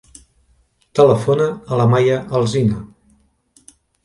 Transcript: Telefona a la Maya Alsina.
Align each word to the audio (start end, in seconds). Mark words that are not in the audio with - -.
Telefona 0.99 1.47
a 1.75 1.79
la 1.83 1.87
Maya 1.93 2.17
Alsina. 2.41 2.81